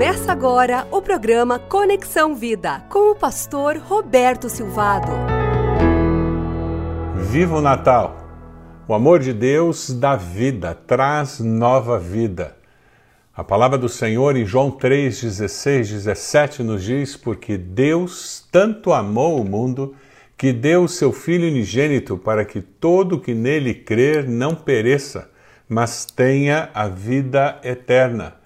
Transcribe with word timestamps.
Começa 0.00 0.32
agora 0.32 0.88
o 0.90 1.02
programa 1.02 1.58
Conexão 1.58 2.34
Vida 2.34 2.80
com 2.88 3.10
o 3.10 3.14
pastor 3.14 3.76
Roberto 3.76 4.48
Silvado. 4.48 5.12
Viva 7.16 7.58
o 7.58 7.60
Natal! 7.60 8.16
O 8.88 8.94
amor 8.94 9.18
de 9.20 9.34
Deus 9.34 9.90
dá 9.90 10.16
vida, 10.16 10.74
traz 10.74 11.38
nova 11.38 11.98
vida. 11.98 12.56
A 13.36 13.44
palavra 13.44 13.76
do 13.76 13.90
Senhor 13.90 14.38
em 14.38 14.46
João 14.46 14.70
3, 14.70 15.20
16, 15.20 15.90
17 15.90 16.62
nos 16.62 16.82
diz: 16.82 17.14
Porque 17.14 17.58
Deus 17.58 18.48
tanto 18.50 18.94
amou 18.94 19.38
o 19.38 19.44
mundo 19.44 19.94
que 20.34 20.50
deu 20.50 20.84
o 20.84 20.88
seu 20.88 21.12
Filho 21.12 21.46
unigênito 21.46 22.16
para 22.16 22.46
que 22.46 22.62
todo 22.62 23.20
que 23.20 23.34
nele 23.34 23.74
crer 23.74 24.26
não 24.26 24.54
pereça, 24.54 25.30
mas 25.68 26.06
tenha 26.06 26.70
a 26.72 26.88
vida 26.88 27.60
eterna. 27.62 28.39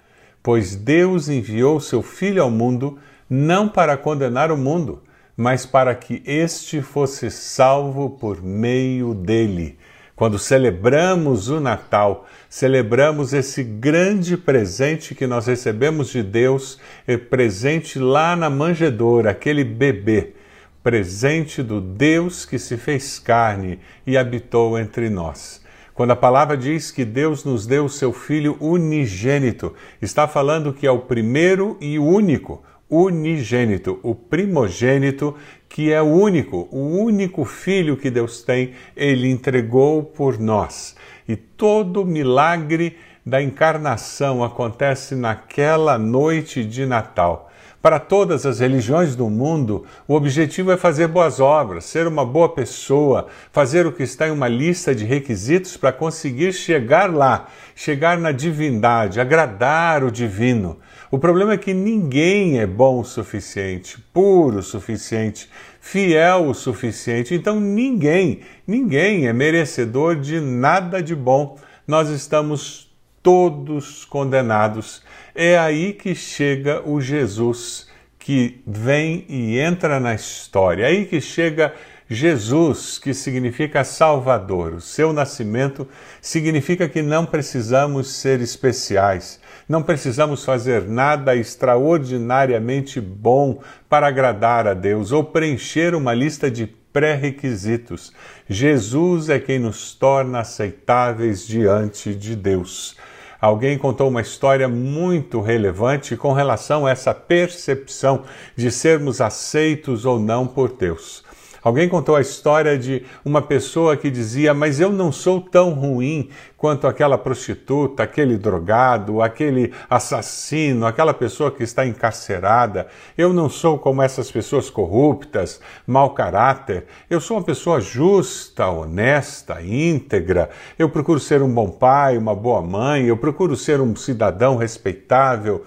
Pois 0.45 0.75
Deus 0.75 1.27
enviou 1.27 1.79
seu 1.79 2.03
Filho 2.03 2.43
ao 2.43 2.51
mundo 2.51 2.99
não 3.27 3.67
para 3.67 3.97
condenar 3.97 4.51
o 4.51 4.55
mundo, 4.55 5.01
mas 5.35 5.65
para 5.65 5.95
que 5.95 6.21
este 6.23 6.83
fosse 6.83 7.31
salvo 7.31 8.11
por 8.11 8.43
meio 8.43 9.15
dele. 9.15 9.75
Quando 10.15 10.37
celebramos 10.37 11.49
o 11.49 11.59
Natal, 11.59 12.27
celebramos 12.47 13.33
esse 13.33 13.63
grande 13.63 14.37
presente 14.37 15.15
que 15.15 15.25
nós 15.25 15.47
recebemos 15.47 16.09
de 16.09 16.21
Deus, 16.21 16.79
é 17.07 17.17
presente 17.17 17.97
lá 17.97 18.35
na 18.35 18.47
manjedoura, 18.47 19.31
aquele 19.31 19.63
bebê, 19.63 20.35
presente 20.83 21.63
do 21.63 21.81
Deus 21.81 22.45
que 22.45 22.59
se 22.59 22.77
fez 22.77 23.17
carne 23.17 23.79
e 24.05 24.15
habitou 24.15 24.77
entre 24.77 25.09
nós. 25.09 25.64
Quando 25.95 26.11
a 26.11 26.15
palavra 26.17 26.57
diz 26.57 26.91
que 26.91 27.05
Deus 27.05 27.45
nos 27.45 27.65
deu 27.65 27.85
o 27.85 27.89
seu 27.89 28.11
Filho 28.11 28.57
unigênito, 28.59 29.73
está 30.01 30.27
falando 30.27 30.73
que 30.73 30.85
é 30.85 30.91
o 30.91 30.99
primeiro 30.99 31.77
e 31.79 31.97
único, 31.97 32.61
unigênito, 32.89 33.97
o 34.03 34.13
primogênito, 34.13 35.33
que 35.69 35.93
é 35.93 36.01
o 36.01 36.05
único, 36.05 36.67
o 36.69 36.99
único 36.99 37.45
filho 37.45 37.95
que 37.95 38.09
Deus 38.09 38.43
tem, 38.43 38.73
ele 38.93 39.29
entregou 39.29 40.03
por 40.03 40.37
nós. 40.37 40.97
E 41.25 41.37
todo 41.37 42.05
milagre 42.05 42.97
da 43.25 43.41
encarnação 43.41 44.43
acontece 44.43 45.15
naquela 45.15 45.97
noite 45.97 46.65
de 46.65 46.85
Natal. 46.85 47.49
Para 47.85 47.99
todas 47.99 48.47
as 48.47 48.61
religiões 48.61 49.15
do 49.15 49.29
mundo, 49.29 49.85
o 50.07 50.15
objetivo 50.15 50.71
é 50.71 50.75
fazer 50.75 51.07
boas 51.07 51.39
obras, 51.39 51.85
ser 51.85 52.07
uma 52.07 52.25
boa 52.25 52.49
pessoa, 52.49 53.27
fazer 53.51 53.85
o 53.85 53.91
que 53.91 54.01
está 54.01 54.27
em 54.27 54.31
uma 54.31 54.47
lista 54.47 54.95
de 54.95 55.05
requisitos 55.05 55.77
para 55.77 55.91
conseguir 55.91 56.51
chegar 56.51 57.13
lá, 57.13 57.47
chegar 57.75 58.17
na 58.17 58.31
divindade, 58.31 59.19
agradar 59.19 60.03
o 60.03 60.09
divino. 60.09 60.79
O 61.11 61.19
problema 61.19 61.53
é 61.53 61.57
que 61.57 61.75
ninguém 61.75 62.57
é 62.57 62.65
bom 62.65 63.01
o 63.01 63.05
suficiente, 63.05 64.03
puro 64.11 64.57
o 64.57 64.63
suficiente, 64.63 65.47
fiel 65.79 66.47
o 66.47 66.55
suficiente. 66.55 67.35
Então 67.35 67.59
ninguém, 67.59 68.39
ninguém 68.65 69.27
é 69.27 69.31
merecedor 69.31 70.15
de 70.15 70.39
nada 70.39 71.03
de 71.03 71.13
bom. 71.13 71.55
Nós 71.87 72.09
estamos 72.09 72.84
todos 73.25 74.05
condenados. 74.05 75.01
É 75.33 75.57
aí 75.57 75.93
que 75.93 76.13
chega 76.13 76.87
o 76.87 77.01
Jesus 77.01 77.87
que 78.19 78.61
vem 78.67 79.25
e 79.27 79.57
entra 79.57 79.99
na 79.99 80.13
história. 80.13 80.83
É 80.83 80.87
aí 80.89 81.05
que 81.07 81.19
chega 81.19 81.73
Jesus, 82.07 82.99
que 82.99 83.15
significa 83.15 83.83
Salvador. 83.83 84.75
O 84.75 84.81
seu 84.81 85.11
nascimento 85.11 85.87
significa 86.21 86.87
que 86.87 87.01
não 87.01 87.25
precisamos 87.25 88.11
ser 88.11 88.41
especiais, 88.41 89.39
não 89.67 89.81
precisamos 89.81 90.45
fazer 90.45 90.83
nada 90.83 91.35
extraordinariamente 91.35 93.01
bom 93.01 93.59
para 93.89 94.05
agradar 94.05 94.67
a 94.67 94.75
Deus 94.75 95.11
ou 95.11 95.23
preencher 95.23 95.95
uma 95.95 96.13
lista 96.13 96.51
de 96.51 96.67
pré-requisitos. 96.93 98.13
Jesus 98.47 99.29
é 99.29 99.39
quem 99.39 99.57
nos 99.57 99.95
torna 99.95 100.41
aceitáveis 100.41 101.47
diante 101.47 102.13
de 102.13 102.35
Deus. 102.35 102.95
Alguém 103.45 103.77
contou 103.77 104.09
uma 104.09 104.21
história 104.21 104.67
muito 104.67 105.39
relevante 105.39 106.17
com 106.17 106.33
relação 106.33 106.87
a 106.87 106.89
essa 106.89 107.13
percepção 107.13 108.23
de 108.55 108.71
sermos 108.71 109.21
aceitos 109.21 110.03
ou 110.03 110.19
não 110.19 110.47
por 110.47 110.75
Deus. 110.75 111.23
Alguém 111.65 111.89
contou 111.89 112.15
a 112.15 112.21
história 112.21 112.77
de 112.77 113.03
uma 113.25 113.41
pessoa 113.41 113.97
que 113.97 114.11
dizia: 114.11 114.53
Mas 114.53 114.79
eu 114.79 114.91
não 114.91 115.11
sou 115.11 115.41
tão 115.41 115.71
ruim 115.71 116.29
quanto 116.55 116.85
aquela 116.85 117.17
prostituta, 117.17 118.03
aquele 118.03 118.37
drogado, 118.37 119.19
aquele 119.19 119.73
assassino, 119.89 120.85
aquela 120.85 121.11
pessoa 121.11 121.49
que 121.49 121.63
está 121.63 121.83
encarcerada. 121.83 122.85
Eu 123.17 123.33
não 123.33 123.49
sou 123.49 123.79
como 123.79 124.03
essas 124.03 124.29
pessoas 124.29 124.69
corruptas, 124.69 125.59
mau 125.87 126.11
caráter. 126.11 126.85
Eu 127.09 127.19
sou 127.19 127.37
uma 127.37 127.43
pessoa 127.43 127.81
justa, 127.81 128.67
honesta, 128.67 129.59
íntegra. 129.59 130.51
Eu 130.77 130.87
procuro 130.87 131.19
ser 131.19 131.41
um 131.41 131.51
bom 131.51 131.71
pai, 131.71 132.15
uma 132.15 132.35
boa 132.35 132.61
mãe. 132.61 133.05
Eu 133.05 133.17
procuro 133.17 133.55
ser 133.55 133.81
um 133.81 133.95
cidadão 133.95 134.55
respeitável. 134.55 135.65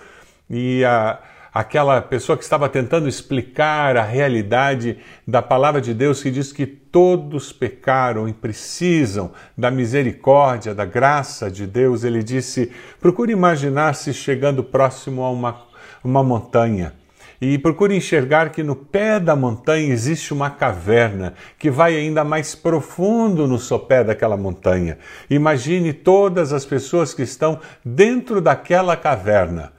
E 0.49 0.85
a 0.85 1.19
aquela 1.53 2.01
pessoa 2.01 2.37
que 2.37 2.45
estava 2.45 2.69
tentando 2.69 3.09
explicar 3.09 3.97
a 3.97 4.03
realidade 4.03 4.99
da 5.27 5.43
palavra 5.43 5.81
de 5.81 5.95
Deus 5.95 6.23
que 6.23 6.31
diz 6.31 6.53
que 6.53 6.67
todos 6.67 7.53
pecaram 7.53 8.29
e 8.29 8.33
precisam 8.33 9.33
da 9.57 9.71
misericórdia, 9.71 10.75
da 10.75 10.85
graça 10.85 11.51
de 11.51 11.67
Deus, 11.67 12.05
ele 12.05 12.23
disse: 12.23 12.73
procure 13.01 13.33
imaginar-se 13.33 14.13
chegando 14.13 14.63
próximo 14.63 15.23
a 15.23 15.31
uma, 15.31 15.63
uma 16.03 16.23
montanha. 16.23 16.93
E 17.41 17.57
procure 17.57 17.95
enxergar 17.95 18.51
que 18.51 18.65
no 18.65 18.75
pé 18.75 19.21
da 19.21 19.37
montanha 19.37 19.93
existe 19.93 20.33
uma 20.33 20.51
caverna 20.51 21.35
que 21.57 21.71
vai 21.71 21.97
ainda 21.97 22.25
mais 22.25 22.57
profundo 22.57 23.47
no 23.47 23.61
sopé 23.61 24.03
daquela 24.03 24.37
montanha. 24.37 24.99
Imagine 25.31 25.93
todas 25.93 26.53
as 26.53 26.65
pessoas 26.65 27.15
que 27.15 27.23
estão 27.23 27.61
dentro 27.85 28.41
daquela 28.41 28.97
caverna 28.97 29.78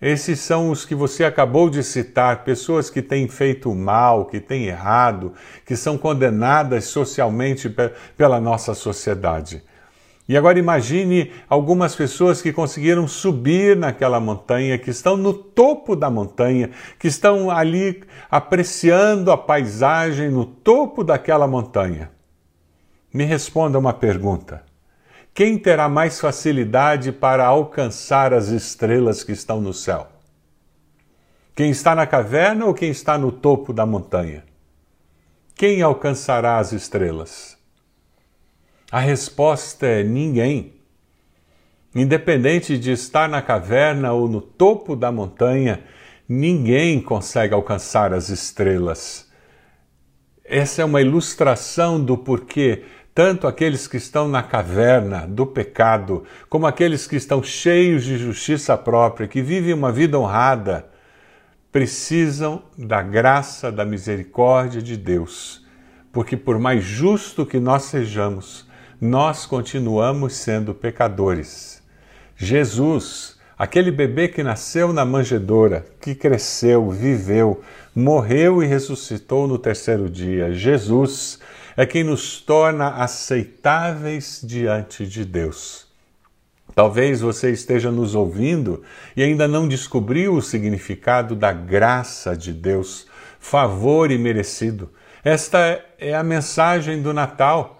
esses 0.00 0.40
são 0.40 0.70
os 0.70 0.84
que 0.84 0.94
você 0.94 1.24
acabou 1.24 1.70
de 1.70 1.82
citar, 1.82 2.44
pessoas 2.44 2.90
que 2.90 3.00
têm 3.00 3.26
feito 3.28 3.74
mal, 3.74 4.26
que 4.26 4.40
têm 4.40 4.66
errado, 4.66 5.32
que 5.64 5.74
são 5.74 5.96
condenadas 5.96 6.84
socialmente 6.84 7.74
pela 8.16 8.38
nossa 8.38 8.74
sociedade. 8.74 9.62
E 10.28 10.36
agora 10.36 10.58
imagine 10.58 11.32
algumas 11.48 11.94
pessoas 11.94 12.42
que 12.42 12.52
conseguiram 12.52 13.06
subir 13.06 13.76
naquela 13.76 14.18
montanha, 14.18 14.76
que 14.76 14.90
estão 14.90 15.16
no 15.16 15.32
topo 15.32 15.94
da 15.94 16.10
montanha, 16.10 16.70
que 16.98 17.06
estão 17.06 17.50
ali 17.50 18.02
apreciando 18.28 19.30
a 19.30 19.38
paisagem 19.38 20.28
no 20.28 20.44
topo 20.44 21.04
daquela 21.04 21.46
montanha. 21.46 22.10
Me 23.14 23.24
responda 23.24 23.78
uma 23.78 23.92
pergunta. 23.92 24.65
Quem 25.36 25.58
terá 25.58 25.86
mais 25.86 26.18
facilidade 26.18 27.12
para 27.12 27.44
alcançar 27.44 28.32
as 28.32 28.48
estrelas 28.48 29.22
que 29.22 29.32
estão 29.32 29.60
no 29.60 29.74
céu? 29.74 30.08
Quem 31.54 31.68
está 31.68 31.94
na 31.94 32.06
caverna 32.06 32.64
ou 32.64 32.72
quem 32.72 32.88
está 32.88 33.18
no 33.18 33.30
topo 33.30 33.70
da 33.70 33.84
montanha? 33.84 34.44
Quem 35.54 35.82
alcançará 35.82 36.56
as 36.56 36.72
estrelas? 36.72 37.58
A 38.90 38.98
resposta 38.98 39.86
é 39.86 40.02
ninguém. 40.02 40.72
Independente 41.94 42.78
de 42.78 42.92
estar 42.92 43.28
na 43.28 43.42
caverna 43.42 44.14
ou 44.14 44.26
no 44.26 44.40
topo 44.40 44.96
da 44.96 45.12
montanha, 45.12 45.84
ninguém 46.26 46.98
consegue 46.98 47.52
alcançar 47.52 48.14
as 48.14 48.30
estrelas. 48.30 49.30
Essa 50.42 50.80
é 50.80 50.84
uma 50.86 51.02
ilustração 51.02 52.02
do 52.02 52.16
porquê 52.16 52.84
tanto 53.16 53.46
aqueles 53.46 53.88
que 53.88 53.96
estão 53.96 54.28
na 54.28 54.42
caverna 54.42 55.26
do 55.26 55.46
pecado, 55.46 56.24
como 56.50 56.66
aqueles 56.66 57.06
que 57.06 57.16
estão 57.16 57.42
cheios 57.42 58.04
de 58.04 58.18
justiça 58.18 58.76
própria, 58.76 59.26
que 59.26 59.40
vivem 59.40 59.72
uma 59.72 59.90
vida 59.90 60.18
honrada, 60.18 60.84
precisam 61.72 62.62
da 62.76 63.00
graça, 63.00 63.72
da 63.72 63.86
misericórdia 63.86 64.82
de 64.82 64.98
Deus. 64.98 65.64
Porque, 66.12 66.36
por 66.36 66.58
mais 66.58 66.84
justo 66.84 67.46
que 67.46 67.58
nós 67.58 67.84
sejamos, 67.84 68.68
nós 69.00 69.46
continuamos 69.46 70.34
sendo 70.34 70.74
pecadores. 70.74 71.82
Jesus, 72.36 73.38
aquele 73.56 73.90
bebê 73.90 74.28
que 74.28 74.42
nasceu 74.42 74.92
na 74.92 75.06
manjedoura, 75.06 75.86
que 76.02 76.14
cresceu, 76.14 76.90
viveu, 76.90 77.62
morreu 77.94 78.62
e 78.62 78.66
ressuscitou 78.66 79.48
no 79.48 79.58
terceiro 79.58 80.10
dia, 80.10 80.52
Jesus, 80.52 81.40
é 81.76 81.84
quem 81.84 82.02
nos 82.02 82.40
torna 82.40 82.88
aceitáveis 82.88 84.40
diante 84.42 85.06
de 85.06 85.24
Deus. 85.24 85.86
Talvez 86.74 87.20
você 87.20 87.50
esteja 87.50 87.90
nos 87.90 88.14
ouvindo 88.14 88.82
e 89.16 89.22
ainda 89.22 89.46
não 89.46 89.68
descobriu 89.68 90.34
o 90.34 90.42
significado 90.42 91.34
da 91.34 91.52
graça 91.52 92.36
de 92.36 92.52
Deus, 92.52 93.06
favor 93.38 94.10
e 94.10 94.18
merecido. 94.18 94.90
Esta 95.22 95.82
é 95.98 96.14
a 96.14 96.22
mensagem 96.22 97.02
do 97.02 97.12
Natal. 97.12 97.74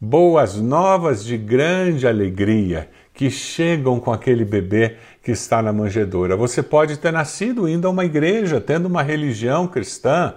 boas 0.00 0.54
novas 0.54 1.24
de 1.24 1.36
grande 1.36 2.06
alegria 2.06 2.88
que 3.12 3.28
chegam 3.30 3.98
com 3.98 4.12
aquele 4.12 4.44
bebê 4.44 4.96
que 5.24 5.32
está 5.32 5.60
na 5.60 5.72
manjedoura. 5.72 6.36
Você 6.36 6.62
pode 6.62 6.96
ter 6.98 7.12
nascido 7.12 7.68
indo 7.68 7.88
a 7.88 7.90
uma 7.90 8.04
igreja, 8.04 8.60
tendo 8.60 8.86
uma 8.86 9.02
religião 9.02 9.66
cristã 9.66 10.34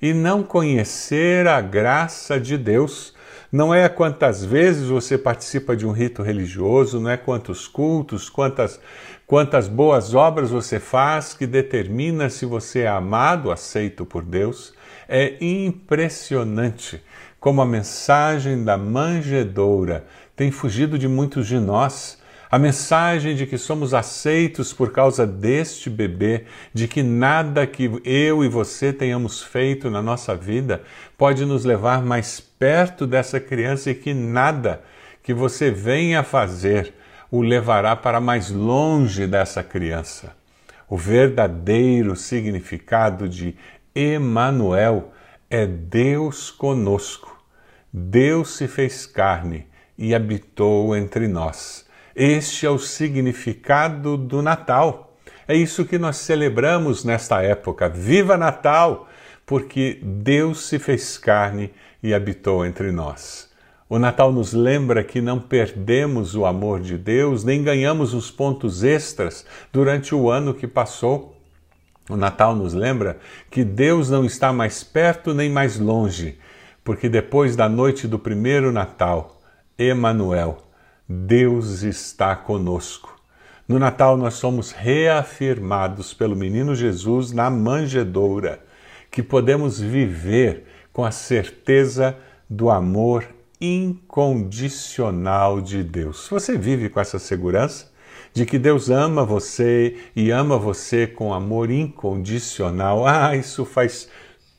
e 0.00 0.12
não 0.14 0.42
conhecer 0.42 1.46
a 1.46 1.60
graça 1.60 2.40
de 2.40 2.56
Deus. 2.56 3.14
Não 3.52 3.74
é 3.74 3.88
quantas 3.88 4.44
vezes 4.44 4.88
você 4.88 5.18
participa 5.18 5.76
de 5.76 5.84
um 5.86 5.90
rito 5.90 6.22
religioso, 6.22 7.00
não 7.00 7.10
é 7.10 7.16
quantos 7.16 7.66
cultos, 7.66 8.28
quantas, 8.30 8.80
quantas 9.26 9.66
boas 9.66 10.14
obras 10.14 10.50
você 10.50 10.78
faz 10.78 11.34
que 11.34 11.46
determina 11.46 12.30
se 12.30 12.46
você 12.46 12.80
é 12.80 12.88
amado, 12.88 13.50
aceito 13.50 14.06
por 14.06 14.22
Deus. 14.22 14.72
É 15.08 15.36
impressionante 15.40 17.02
como 17.40 17.60
a 17.60 17.66
mensagem 17.66 18.62
da 18.62 18.76
manjedoura 18.76 20.06
tem 20.36 20.50
fugido 20.50 20.98
de 20.98 21.08
muitos 21.08 21.46
de 21.48 21.58
nós 21.58 22.19
a 22.50 22.58
mensagem 22.58 23.36
de 23.36 23.46
que 23.46 23.56
somos 23.56 23.94
aceitos 23.94 24.72
por 24.72 24.90
causa 24.90 25.24
deste 25.24 25.88
bebê, 25.88 26.46
de 26.74 26.88
que 26.88 27.00
nada 27.00 27.64
que 27.64 27.88
eu 28.04 28.42
e 28.42 28.48
você 28.48 28.92
tenhamos 28.92 29.40
feito 29.40 29.88
na 29.88 30.02
nossa 30.02 30.34
vida 30.34 30.82
pode 31.16 31.44
nos 31.44 31.64
levar 31.64 32.02
mais 32.02 32.40
perto 32.40 33.06
dessa 33.06 33.38
criança 33.38 33.90
e 33.90 33.94
que 33.94 34.12
nada 34.12 34.82
que 35.22 35.32
você 35.32 35.70
venha 35.70 36.24
fazer 36.24 36.92
o 37.30 37.40
levará 37.40 37.94
para 37.94 38.20
mais 38.20 38.50
longe 38.50 39.28
dessa 39.28 39.62
criança. 39.62 40.34
O 40.88 40.96
verdadeiro 40.96 42.16
significado 42.16 43.28
de 43.28 43.54
Emanuel 43.94 45.12
é 45.48 45.64
Deus 45.66 46.50
conosco. 46.50 47.40
Deus 47.92 48.56
se 48.56 48.66
fez 48.66 49.06
carne 49.06 49.66
e 49.96 50.12
habitou 50.16 50.96
entre 50.96 51.28
nós. 51.28 51.88
Este 52.14 52.66
é 52.66 52.70
o 52.70 52.78
significado 52.78 54.16
do 54.16 54.42
Natal. 54.42 55.16
É 55.46 55.54
isso 55.54 55.84
que 55.84 55.98
nós 55.98 56.16
celebramos 56.16 57.04
nesta 57.04 57.42
época. 57.42 57.88
Viva 57.88 58.36
Natal! 58.36 59.08
Porque 59.46 59.98
Deus 60.02 60.68
se 60.68 60.78
fez 60.78 61.18
carne 61.18 61.72
e 62.02 62.14
habitou 62.14 62.64
entre 62.64 62.92
nós. 62.92 63.50
O 63.88 63.98
Natal 63.98 64.32
nos 64.32 64.52
lembra 64.52 65.02
que 65.02 65.20
não 65.20 65.40
perdemos 65.40 66.36
o 66.36 66.46
amor 66.46 66.80
de 66.80 66.96
Deus, 66.96 67.42
nem 67.42 67.62
ganhamos 67.62 68.14
os 68.14 68.30
pontos 68.30 68.84
extras 68.84 69.44
durante 69.72 70.14
o 70.14 70.30
ano 70.30 70.54
que 70.54 70.68
passou. 70.68 71.36
O 72.08 72.16
Natal 72.16 72.54
nos 72.54 72.72
lembra 72.72 73.18
que 73.50 73.64
Deus 73.64 74.08
não 74.08 74.24
está 74.24 74.52
mais 74.52 74.84
perto 74.84 75.34
nem 75.34 75.50
mais 75.50 75.78
longe, 75.78 76.38
porque 76.84 77.08
depois 77.08 77.56
da 77.56 77.68
noite 77.68 78.06
do 78.06 78.18
primeiro 78.18 78.70
Natal, 78.70 79.40
Emanuel, 79.76 80.69
Deus 81.12 81.82
está 81.82 82.36
conosco. 82.36 83.20
No 83.66 83.80
Natal 83.80 84.16
nós 84.16 84.34
somos 84.34 84.70
reafirmados 84.70 86.14
pelo 86.14 86.36
menino 86.36 86.72
Jesus 86.72 87.32
na 87.32 87.50
manjedoura, 87.50 88.60
que 89.10 89.20
podemos 89.20 89.80
viver 89.80 90.66
com 90.92 91.04
a 91.04 91.10
certeza 91.10 92.16
do 92.48 92.70
amor 92.70 93.26
incondicional 93.60 95.60
de 95.60 95.82
Deus. 95.82 96.28
Você 96.30 96.56
vive 96.56 96.88
com 96.88 97.00
essa 97.00 97.18
segurança 97.18 97.90
de 98.32 98.46
que 98.46 98.56
Deus 98.56 98.88
ama 98.88 99.24
você 99.24 99.96
e 100.14 100.30
ama 100.30 100.56
você 100.56 101.08
com 101.08 101.34
amor 101.34 101.72
incondicional? 101.72 103.04
Ah, 103.04 103.34
isso 103.34 103.64
faz 103.64 104.08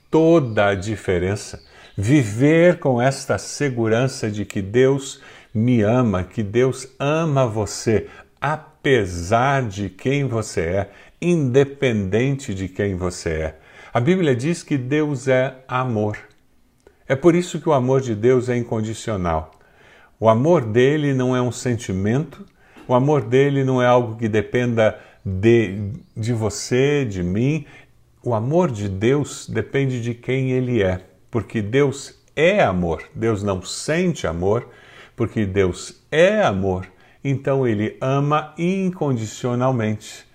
toda 0.10 0.68
a 0.68 0.76
diferença. 0.76 1.64
Viver 1.98 2.80
com 2.80 3.02
esta 3.02 3.38
segurança 3.38 4.30
de 4.30 4.44
que 4.44 4.62
Deus 4.62 5.22
me 5.54 5.82
ama, 5.82 6.24
que 6.24 6.42
Deus 6.42 6.88
ama 7.00 7.46
você, 7.46 8.08
apesar 8.40 9.64
de 9.68 9.90
quem 9.90 10.26
você 10.28 10.62
é, 10.62 10.92
independente 11.22 12.54
de 12.54 12.68
quem 12.68 12.96
você 12.96 13.30
é. 13.30 13.60
A 13.94 14.00
Bíblia 14.00 14.36
diz 14.36 14.64
que 14.64 14.78
Deus 14.78 15.28
é 15.28 15.56
amor. 15.68 16.18
É 17.08 17.16
por 17.16 17.36
isso 17.36 17.60
que 17.60 17.68
o 17.68 17.74
amor 17.74 18.02
de 18.02 18.16
Deus 18.16 18.48
é 18.48 18.56
incondicional. 18.56 19.52
O 20.20 20.30
amor 20.30 20.62
dele 20.62 21.14
não 21.14 21.36
é 21.36 21.42
um 21.42 21.52
sentimento, 21.52 22.46
o 22.88 22.94
amor 22.94 23.22
dele 23.22 23.64
não 23.64 23.82
é 23.82 23.86
algo 23.86 24.16
que 24.16 24.30
dependa 24.30 24.98
de, 25.26 25.92
de 26.16 26.34
você, 26.34 27.06
de 27.06 27.22
mim. 27.22 27.66
O 28.24 28.34
amor 28.34 28.72
de 28.72 28.88
Deus 28.88 29.48
depende 29.50 30.02
de 30.02 30.14
quem 30.14 30.52
ele 30.52 30.82
é, 30.82 31.02
porque 31.30 31.62
Deus 31.62 32.20
é 32.36 32.64
amor. 32.64 33.04
Deus 33.14 33.44
não 33.44 33.62
sente 33.62 34.26
amor, 34.26 34.70
porque 35.16 35.46
Deus 35.46 36.02
é 36.12 36.42
amor, 36.42 36.88
então 37.24 37.68
ele 37.68 37.98
ama 38.02 38.54
incondicionalmente. 38.58 40.26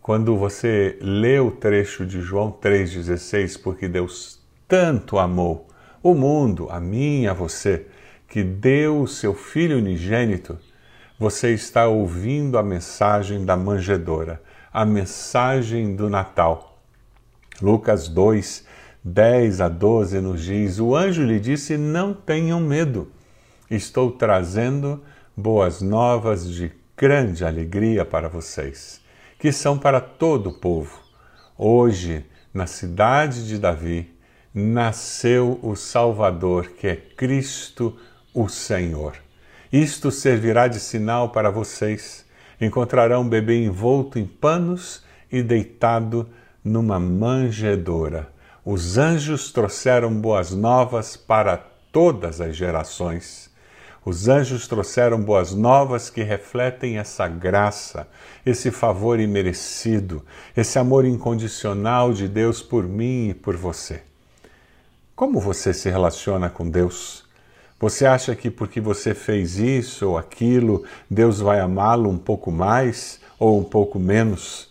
Quando 0.00 0.36
você 0.36 0.98
lê 1.00 1.38
o 1.38 1.50
trecho 1.50 2.04
de 2.04 2.20
João 2.20 2.50
3,16, 2.50 3.62
porque 3.62 3.86
Deus 3.86 4.40
tanto 4.66 5.18
amou 5.18 5.68
o 6.02 6.14
mundo, 6.14 6.68
a 6.70 6.80
mim 6.80 7.26
a 7.26 7.32
você, 7.32 7.86
que 8.28 8.42
deu 8.42 9.02
o 9.02 9.06
seu 9.06 9.34
Filho 9.34 9.78
unigênito, 9.78 10.58
você 11.18 11.52
está 11.52 11.86
ouvindo 11.86 12.58
a 12.58 12.62
mensagem 12.62 13.44
da 13.44 13.56
manjedora, 13.56 14.42
a 14.72 14.84
mensagem 14.84 15.94
do 15.94 16.10
Natal. 16.10 16.82
Lucas 17.60 18.08
2, 18.08 18.66
10 19.04 19.60
a 19.60 19.68
12 19.68 20.20
nos 20.20 20.42
diz: 20.42 20.80
O 20.80 20.96
anjo 20.96 21.22
lhe 21.22 21.38
disse: 21.38 21.76
Não 21.76 22.12
tenham 22.12 22.58
medo 22.58 23.12
estou 23.76 24.10
trazendo 24.10 25.02
boas 25.36 25.80
novas 25.80 26.48
de 26.48 26.70
grande 26.96 27.44
alegria 27.44 28.04
para 28.04 28.28
vocês, 28.28 29.00
que 29.38 29.50
são 29.50 29.78
para 29.78 30.00
todo 30.00 30.50
o 30.50 30.52
povo. 30.52 31.00
Hoje, 31.56 32.24
na 32.52 32.66
cidade 32.66 33.46
de 33.46 33.58
Davi, 33.58 34.12
nasceu 34.54 35.58
o 35.62 35.74
Salvador, 35.74 36.68
que 36.72 36.86
é 36.86 36.96
Cristo 36.96 37.96
o 38.34 38.48
Senhor. 38.48 39.14
Isto 39.72 40.10
servirá 40.10 40.68
de 40.68 40.78
sinal 40.78 41.30
para 41.30 41.50
vocês. 41.50 42.26
Encontrarão 42.60 43.22
um 43.22 43.28
bebê 43.28 43.64
envolto 43.64 44.18
em 44.18 44.26
panos 44.26 45.02
e 45.30 45.42
deitado 45.42 46.28
numa 46.62 47.00
manjedoura. 47.00 48.28
Os 48.64 48.98
anjos 48.98 49.50
trouxeram 49.50 50.12
boas 50.12 50.50
novas 50.50 51.16
para 51.16 51.56
todas 51.90 52.40
as 52.40 52.54
gerações. 52.54 53.51
Os 54.04 54.26
anjos 54.26 54.66
trouxeram 54.66 55.22
boas 55.22 55.54
novas 55.54 56.10
que 56.10 56.24
refletem 56.24 56.98
essa 56.98 57.28
graça, 57.28 58.08
esse 58.44 58.72
favor 58.72 59.20
imerecido, 59.20 60.24
esse 60.56 60.76
amor 60.76 61.04
incondicional 61.04 62.12
de 62.12 62.26
Deus 62.26 62.60
por 62.60 62.82
mim 62.82 63.28
e 63.28 63.34
por 63.34 63.56
você. 63.56 64.02
Como 65.14 65.38
você 65.38 65.72
se 65.72 65.88
relaciona 65.88 66.50
com 66.50 66.68
Deus? 66.68 67.22
Você 67.78 68.04
acha 68.04 68.34
que 68.34 68.50
porque 68.50 68.80
você 68.80 69.14
fez 69.14 69.60
isso 69.60 70.08
ou 70.08 70.18
aquilo, 70.18 70.84
Deus 71.08 71.38
vai 71.38 71.60
amá-lo 71.60 72.10
um 72.10 72.18
pouco 72.18 72.50
mais 72.50 73.20
ou 73.38 73.60
um 73.60 73.64
pouco 73.64 74.00
menos? 74.00 74.68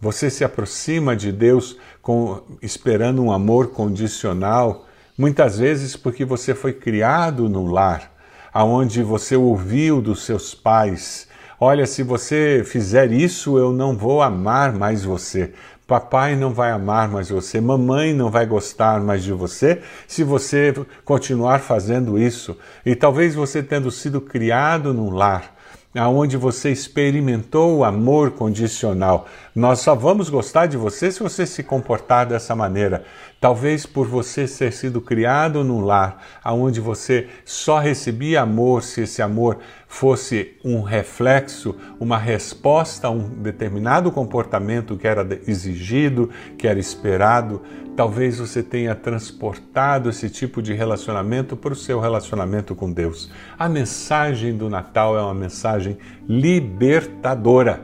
Você 0.00 0.30
se 0.30 0.44
aproxima 0.44 1.16
de 1.16 1.32
Deus 1.32 1.76
com, 2.00 2.40
esperando 2.62 3.20
um 3.20 3.32
amor 3.32 3.72
condicional, 3.72 4.86
muitas 5.18 5.58
vezes 5.58 5.96
porque 5.96 6.24
você 6.24 6.54
foi 6.54 6.72
criado 6.72 7.48
no 7.48 7.66
lar 7.66 8.19
aonde 8.52 9.02
você 9.02 9.36
ouviu 9.36 10.00
dos 10.00 10.24
seus 10.24 10.54
pais: 10.54 11.28
Olha, 11.58 11.86
se 11.86 12.02
você 12.02 12.62
fizer 12.64 13.12
isso, 13.12 13.58
eu 13.58 13.72
não 13.72 13.96
vou 13.96 14.22
amar 14.22 14.72
mais 14.72 15.04
você. 15.04 15.52
Papai 15.86 16.36
não 16.36 16.54
vai 16.54 16.70
amar 16.70 17.08
mais 17.08 17.30
você, 17.30 17.60
mamãe 17.60 18.14
não 18.14 18.30
vai 18.30 18.46
gostar 18.46 19.00
mais 19.00 19.24
de 19.24 19.32
você 19.32 19.82
se 20.06 20.22
você 20.22 20.72
continuar 21.04 21.58
fazendo 21.58 22.16
isso. 22.16 22.56
E 22.86 22.94
talvez 22.94 23.34
você 23.34 23.62
tendo 23.62 23.90
sido 23.90 24.20
criado 24.20 24.94
num 24.94 25.10
lar 25.10 25.59
aonde 25.94 26.36
você 26.36 26.70
experimentou 26.70 27.78
o 27.78 27.84
amor 27.84 28.32
condicional. 28.32 29.26
Nós 29.54 29.80
só 29.80 29.94
vamos 29.94 30.30
gostar 30.30 30.66
de 30.66 30.76
você 30.76 31.10
se 31.10 31.20
você 31.20 31.44
se 31.44 31.62
comportar 31.62 32.26
dessa 32.26 32.54
maneira. 32.54 33.04
Talvez 33.40 33.86
por 33.86 34.06
você 34.06 34.46
ter 34.46 34.72
sido 34.72 35.00
criado 35.00 35.64
num 35.64 35.80
lar 35.80 36.22
aonde 36.44 36.80
você 36.80 37.28
só 37.44 37.78
recebia 37.78 38.42
amor 38.42 38.82
se 38.82 39.02
esse 39.02 39.20
amor 39.20 39.58
fosse 39.90 40.52
um 40.64 40.82
reflexo, 40.82 41.74
uma 41.98 42.16
resposta 42.16 43.08
a 43.08 43.10
um 43.10 43.28
determinado 43.28 44.12
comportamento 44.12 44.96
que 44.96 45.06
era 45.06 45.26
exigido, 45.48 46.30
que 46.56 46.68
era 46.68 46.78
esperado. 46.78 47.60
Talvez 47.96 48.38
você 48.38 48.62
tenha 48.62 48.94
transportado 48.94 50.08
esse 50.08 50.30
tipo 50.30 50.62
de 50.62 50.72
relacionamento 50.72 51.56
para 51.56 51.72
o 51.72 51.76
seu 51.76 51.98
relacionamento 51.98 52.72
com 52.72 52.90
Deus. 52.90 53.32
A 53.58 53.68
mensagem 53.68 54.56
do 54.56 54.70
Natal 54.70 55.18
é 55.18 55.22
uma 55.22 55.34
mensagem 55.34 55.98
libertadora. 56.26 57.80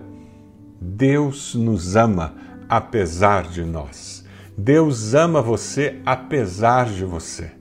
Deus 0.80 1.56
nos 1.56 1.96
ama 1.96 2.34
apesar 2.68 3.48
de 3.48 3.64
nós. 3.64 4.25
Deus 4.56 5.12
ama 5.12 5.42
você 5.42 6.00
apesar 6.06 6.86
de 6.86 7.04
você. 7.04 7.55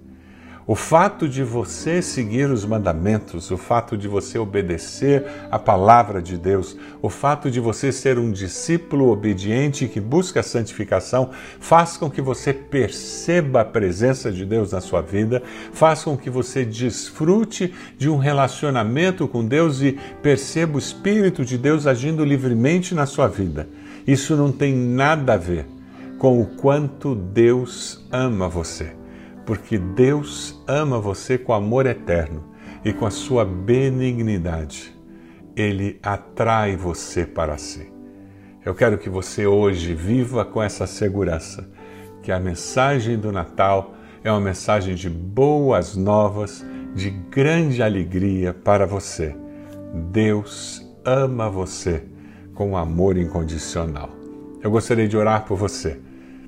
O 0.68 0.74
fato 0.74 1.30
de 1.30 1.44
você 1.44 2.02
seguir 2.02 2.50
os 2.50 2.66
mandamentos, 2.66 3.52
o 3.52 3.58
fato 3.58 3.96
de 3.96 4.08
você 4.08 4.40
obedecer 4.40 5.24
a 5.52 5.60
palavra 5.60 6.20
de 6.24 6.40
Deus, 6.40 6.76
o 7.04 7.08
fato 7.08 7.52
de 7.52 7.60
você 7.60 7.92
ser 7.92 8.18
um 8.18 8.32
discípulo 8.32 9.12
obediente 9.12 9.88
que 9.88 10.02
busca 10.02 10.40
a 10.40 10.44
santificação, 10.44 11.30
faz 11.60 11.98
com 11.98 12.10
que 12.10 12.20
você 12.20 12.52
perceba 12.52 13.62
a 13.62 13.66
presença 13.66 14.32
de 14.32 14.44
Deus 14.44 14.72
na 14.72 14.82
sua 14.82 15.02
vida, 15.02 15.44
faz 15.72 16.04
com 16.04 16.18
que 16.18 16.32
você 16.32 16.66
desfrute 16.66 17.72
de 17.96 18.10
um 18.10 18.18
relacionamento 18.18 19.28
com 19.28 19.46
Deus 19.46 19.84
e 19.84 20.00
perceba 20.24 20.78
o 20.78 20.80
Espírito 20.80 21.46
de 21.46 21.60
Deus 21.60 21.86
agindo 21.86 22.26
livremente 22.26 22.96
na 22.96 23.06
sua 23.06 23.28
vida. 23.28 23.70
Isso 24.08 24.36
não 24.36 24.52
tem 24.52 24.74
nada 24.74 25.36
a 25.36 25.38
ver 25.38 25.68
com 26.18 26.42
o 26.42 26.48
quanto 26.48 27.14
Deus 27.14 28.04
ama 28.12 28.50
você 28.50 29.05
porque 29.46 29.78
Deus 29.78 30.62
ama 30.68 31.00
você 31.00 31.38
com 31.38 31.54
amor 31.54 31.86
eterno 31.86 32.44
e 32.84 32.92
com 32.92 33.06
a 33.06 33.12
sua 33.12 33.46
benignidade. 33.46 34.96
Ele 35.56 36.00
atrai 36.02 36.76
você 36.76 37.26
para 37.26 37.58
si. 37.58 37.92
Eu 38.66 38.74
quero 38.74 38.98
que 38.98 39.10
você 39.10 39.46
hoje 39.46 39.94
viva 39.94 40.44
com 40.44 40.62
essa 40.62 40.88
segurança 40.88 41.70
que 42.24 42.32
a 42.32 42.40
mensagem 42.40 43.18
do 43.18 43.32
Natal 43.32 43.94
é 44.24 44.32
uma 44.32 44.42
mensagem 44.42 44.96
de 44.96 45.08
boas 45.08 45.96
novas, 45.96 46.66
de 46.96 47.12
grande 47.12 47.84
alegria 47.84 48.52
para 48.52 48.88
você. 48.88 49.36
Deus 50.12 50.84
ama 51.06 51.48
você 51.48 52.04
com 52.56 52.76
amor 52.76 53.18
incondicional. 53.18 54.10
Eu 54.64 54.72
gostaria 54.72 55.08
de 55.08 55.16
orar 55.16 55.46
por 55.46 55.56
você, 55.56 56.02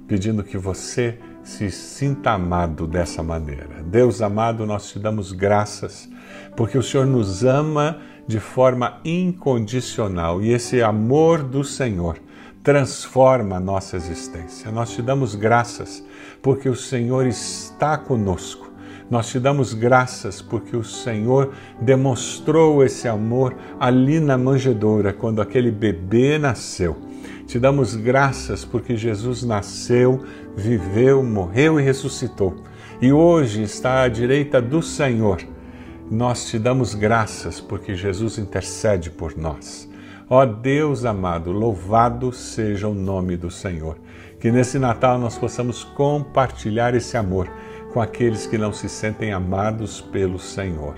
pedindo 0.08 0.44
que 0.44 0.58
você 0.58 1.20
se 1.48 1.72
sinta 1.72 2.32
amado 2.32 2.86
dessa 2.86 3.24
maneira. 3.24 3.82
Deus 3.86 4.22
amado, 4.22 4.66
nós 4.66 4.92
te 4.92 5.00
damos 5.00 5.32
graças 5.32 6.10
porque 6.58 6.78
o 6.78 6.84
Senhor 6.84 7.08
nos 7.08 7.46
ama 7.46 8.00
de 8.28 8.38
forma 8.38 9.00
incondicional 9.06 10.42
e 10.42 10.52
esse 10.52 10.84
amor 10.84 11.42
do 11.42 11.64
Senhor 11.64 12.20
transforma 12.62 13.56
a 13.56 13.60
nossa 13.62 13.96
existência. 13.96 14.70
Nós 14.72 14.92
te 14.92 15.02
damos 15.02 15.36
graças 15.36 16.04
porque 16.42 16.68
o 16.68 16.76
Senhor 16.76 17.26
está 17.26 17.98
conosco. 17.98 18.70
Nós 19.10 19.30
te 19.30 19.40
damos 19.40 19.74
graças 19.74 20.42
porque 20.42 20.76
o 20.76 20.84
Senhor 20.84 21.54
demonstrou 21.80 22.84
esse 22.84 23.08
amor 23.08 23.56
ali 23.80 24.20
na 24.20 24.38
manjedoura, 24.38 25.14
quando 25.14 25.42
aquele 25.42 25.72
bebê 25.72 26.38
nasceu. 26.38 26.98
Te 27.48 27.58
damos 27.58 27.96
graças 27.96 28.66
porque 28.66 28.98
Jesus 28.98 29.42
nasceu, 29.42 30.22
viveu, 30.54 31.24
morreu 31.24 31.80
e 31.80 31.84
ressuscitou. 31.84 32.58
E 33.02 33.14
hoje 33.14 33.64
está 33.64 34.02
à 34.02 34.10
direita 34.10 34.62
do 34.62 34.82
Senhor. 34.82 35.42
Nós 36.12 36.50
te 36.50 36.60
damos 36.60 36.94
graças 36.94 37.62
porque 37.62 37.96
Jesus 37.96 38.38
intercede 38.38 39.10
por 39.10 39.38
nós. 39.38 39.90
Ó 40.30 40.46
Deus 40.46 41.06
amado, 41.06 41.54
louvado 41.54 42.34
seja 42.34 42.90
o 42.90 42.94
nome 42.94 43.38
do 43.38 43.50
Senhor. 43.50 43.98
Que 44.42 44.52
nesse 44.52 44.78
Natal 44.78 45.18
nós 45.18 45.38
possamos 45.38 45.86
compartilhar 45.86 46.94
esse 46.96 47.16
amor 47.16 47.50
com 47.94 48.02
aqueles 48.02 48.46
que 48.46 48.58
não 48.58 48.74
se 48.74 48.90
sentem 48.90 49.32
amados 49.32 50.02
pelo 50.02 50.38
Senhor. 50.38 50.96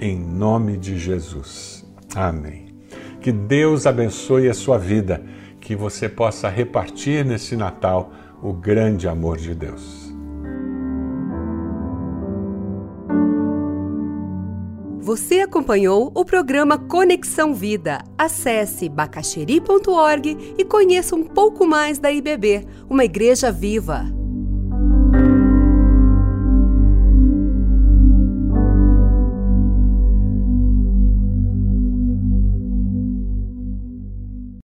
Em 0.00 0.18
nome 0.18 0.76
de 0.76 0.98
Jesus. 0.98 1.86
Amém. 2.12 2.74
Que 3.20 3.30
Deus 3.30 3.86
abençoe 3.86 4.48
a 4.48 4.54
sua 4.54 4.78
vida 4.78 5.22
que 5.62 5.76
você 5.76 6.08
possa 6.08 6.48
repartir 6.48 7.24
nesse 7.24 7.56
Natal 7.56 8.12
o 8.42 8.52
grande 8.52 9.06
amor 9.08 9.38
de 9.38 9.54
Deus. 9.54 10.12
Você 15.00 15.40
acompanhou 15.40 16.12
o 16.14 16.24
programa 16.24 16.78
Conexão 16.78 17.54
Vida. 17.54 18.02
Acesse 18.18 18.88
bacacheri.org 18.88 20.54
e 20.58 20.64
conheça 20.64 21.14
um 21.14 21.24
pouco 21.24 21.66
mais 21.66 21.98
da 21.98 22.10
IBB, 22.10 22.66
uma 22.88 23.04
igreja 23.04 23.50
viva. 23.50 24.21